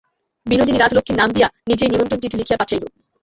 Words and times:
বিনোদিনী 0.45 0.77
রাজলক্ষ্মীর 0.79 1.19
নাম 1.19 1.29
দিয়া 1.31 1.47
নিজেই 1.69 1.91
নিমন্ত্রণ-চিঠি 1.91 2.35
লিখিয়া 2.37 2.59
পাঠাইল। 2.61 2.83